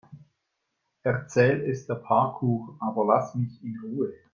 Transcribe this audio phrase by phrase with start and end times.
[1.03, 4.11] Erzähl es der Parkuhr, aber lass mich in Ruhe.